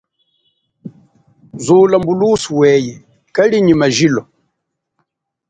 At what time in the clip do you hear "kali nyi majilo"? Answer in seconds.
3.35-4.23